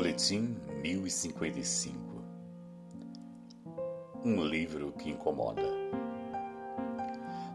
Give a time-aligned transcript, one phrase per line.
[0.00, 2.24] Boletim 1055
[4.24, 5.60] Um livro que incomoda.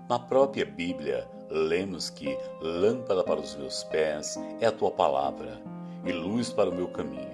[0.08, 5.60] Na própria Bíblia, lemos que lâmpada para os meus pés é a tua palavra
[6.06, 7.34] e luz para o meu caminho.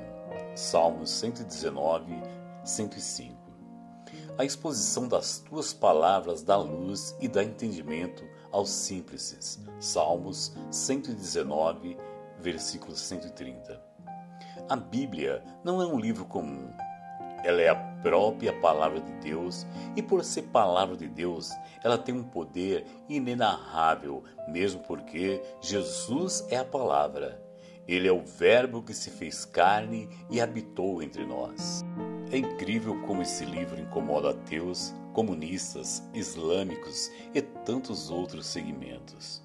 [0.55, 2.13] Salmos 119,
[2.63, 3.35] 105.
[4.37, 9.59] A exposição das tuas palavras dá luz e dá entendimento aos simples.
[9.77, 11.97] Salmos 119,
[12.39, 13.91] versículo 130.
[14.69, 16.69] A Bíblia não é um livro comum.
[17.43, 21.51] Ela é a própria palavra de Deus e, por ser palavra de Deus,
[21.83, 27.41] ela tem um poder inenarrável, mesmo porque Jesus é a palavra.
[27.87, 31.83] Ele é o Verbo que se fez carne e habitou entre nós.
[32.31, 39.43] É incrível como esse livro incomoda ateus, comunistas, islâmicos e tantos outros segmentos.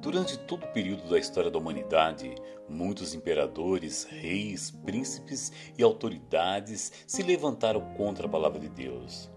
[0.00, 2.32] Durante todo o período da história da humanidade,
[2.68, 9.28] muitos imperadores, reis, príncipes e autoridades se levantaram contra a palavra de Deus,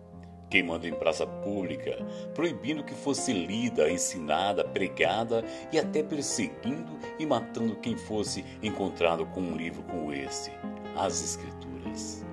[0.51, 1.97] queimando em praça pública,
[2.35, 9.41] proibindo que fosse lida, ensinada, pregada e até perseguindo e matando quem fosse encontrado com
[9.41, 10.51] um livro como esse,
[10.95, 12.23] as Escrituras.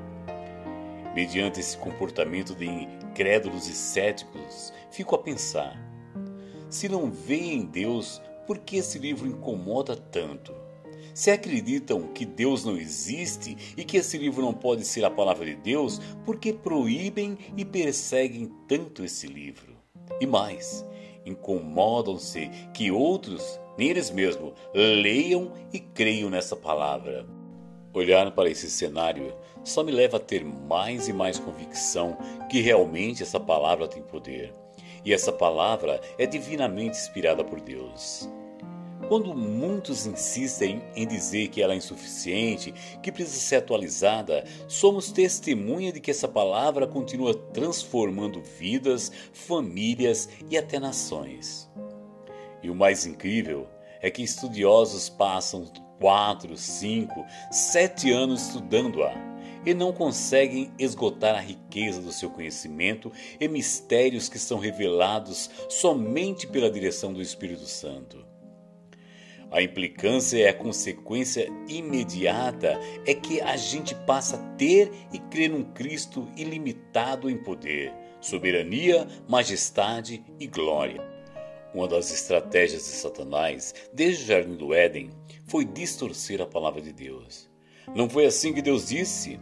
[1.14, 5.88] Mediante esse comportamento de incrédulos e céticos, fico a pensar
[6.70, 10.55] se não veem em Deus, por que esse livro incomoda tanto?
[11.14, 15.47] Se acreditam que Deus não existe e que esse livro não pode ser a palavra
[15.47, 19.77] de Deus, por que proíbem e perseguem tanto esse livro?
[20.20, 20.84] E mais,
[21.25, 27.27] incomodam-se que outros, nem eles mesmos, leiam e creiam nessa palavra.
[27.92, 32.16] Olhar para esse cenário só me leva a ter mais e mais convicção
[32.48, 34.53] que realmente essa palavra tem poder
[35.04, 38.28] e essa palavra é divinamente inspirada por Deus.
[39.06, 45.92] Quando muitos insistem em dizer que ela é insuficiente, que precisa ser atualizada, somos testemunha
[45.92, 51.70] de que essa palavra continua transformando vidas, famílias e até nações.
[52.62, 53.66] E o mais incrível
[54.03, 59.28] é que estudiosos passam quatro, cinco, sete anos estudando-a
[59.64, 66.46] e não conseguem esgotar a riqueza do seu conhecimento e mistérios que são revelados somente
[66.46, 68.24] pela direção do Espírito Santo.
[69.50, 75.48] A implicância e a consequência imediata é que a gente passa a ter e crer
[75.48, 81.02] num Cristo ilimitado em poder, soberania, majestade e glória.
[81.72, 85.10] Uma das estratégias de Satanás, desde o jardim do Éden,
[85.46, 87.47] foi distorcer a palavra de Deus.
[87.94, 89.41] Não foi assim que Deus disse?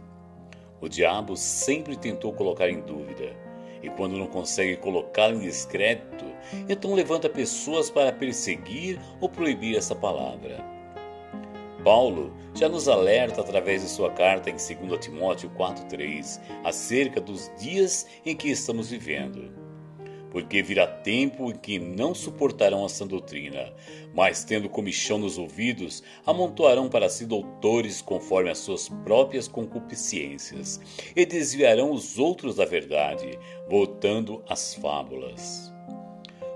[0.79, 3.35] O diabo sempre tentou colocar em dúvida,
[3.81, 6.25] e quando não consegue colocá-lo em descrédito,
[6.69, 10.63] então levanta pessoas para perseguir ou proibir essa palavra.
[11.83, 18.07] Paulo já nos alerta através de sua carta em 2 Timóteo 4,3 acerca dos dias
[18.25, 19.56] em que estamos vivendo
[20.37, 23.73] porque virá tempo em que não suportarão a sã doutrina,
[24.13, 30.79] mas tendo comichão nos ouvidos, amontoarão para si doutores conforme as suas próprias concupiscências,
[31.15, 35.73] e desviarão os outros da verdade, voltando às fábulas.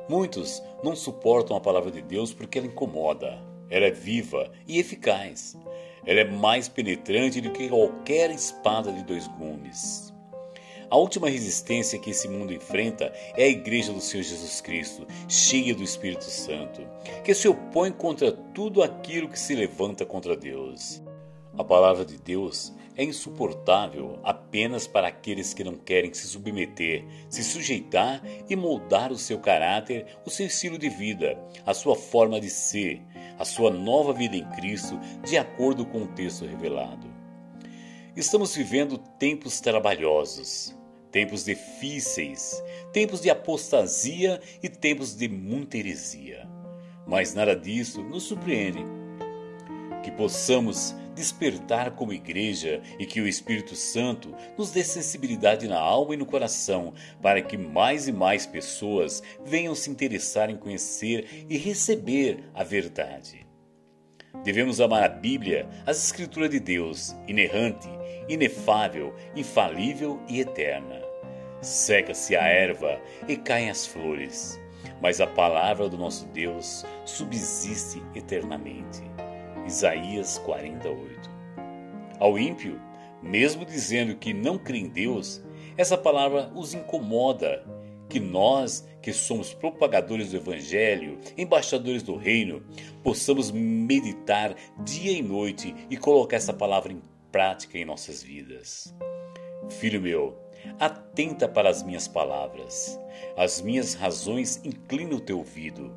[0.08, 3.42] Muitos não suportam a palavra de Deus porque ela incomoda.
[3.68, 5.58] Ela é viva e eficaz.
[6.06, 10.14] Ela é mais penetrante do que qualquer espada de dois gumes.
[10.92, 15.74] A última resistência que esse mundo enfrenta é a Igreja do Senhor Jesus Cristo, cheia
[15.74, 16.86] do Espírito Santo,
[17.24, 21.02] que se opõe contra tudo aquilo que se levanta contra Deus.
[21.58, 27.42] A palavra de Deus é insuportável apenas para aqueles que não querem se submeter, se
[27.42, 32.50] sujeitar e moldar o seu caráter, o seu estilo de vida, a sua forma de
[32.50, 33.02] ser,
[33.40, 37.08] a sua nova vida em Cristo, de acordo com o texto revelado.
[38.14, 40.76] Estamos vivendo tempos trabalhosos,
[41.12, 42.64] tempos difíceis,
[42.94, 46.48] tempos de apostasia e tempos de muita heresia.
[47.06, 48.84] Mas nada disso nos surpreende.
[50.04, 56.14] Que possamos despertar como igreja e que o Espírito Santo nos dê sensibilidade na alma
[56.14, 61.58] e no coração para que mais e mais pessoas venham se interessar em conhecer e
[61.58, 63.51] receber a verdade.
[64.44, 67.88] Devemos amar a Bíblia, as Escrituras de Deus, inerrante,
[68.28, 71.02] inefável, infalível e eterna.
[71.62, 74.60] Seca-se a erva e caem as flores,
[75.00, 79.04] mas a palavra do nosso Deus subsiste eternamente.
[79.68, 81.30] Isaías 48.
[82.20, 82.82] Ao ímpio,
[83.22, 85.44] mesmo dizendo que não crê em Deus,
[85.78, 87.64] essa palavra os incomoda,
[88.12, 92.62] que nós, que somos propagadores do Evangelho, embaixadores do Reino,
[93.02, 94.54] possamos meditar
[94.84, 98.94] dia e noite e colocar essa palavra em prática em nossas vidas.
[99.70, 100.38] Filho meu,
[100.78, 103.00] atenta para as minhas palavras,
[103.38, 105.96] as minhas razões inclina o teu ouvido.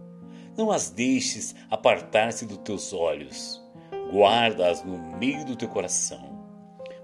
[0.56, 3.60] Não as deixes apartar-se dos teus olhos,
[4.12, 6.46] guarda-as no meio do teu coração,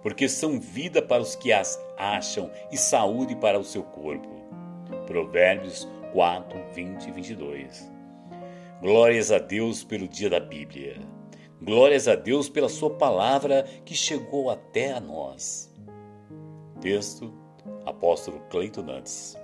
[0.04, 4.39] porque são vida para os que as acham e saúde para o seu corpo.
[5.10, 7.92] Provérbios 4, 20 e 22.
[8.80, 11.00] Glórias a Deus pelo dia da Bíblia.
[11.60, 15.74] Glórias a Deus pela Sua palavra que chegou até a nós.
[16.80, 17.34] Texto:
[17.84, 19.36] Apóstolo Cleito Nantes.